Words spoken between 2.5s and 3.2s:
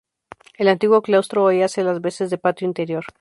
interior.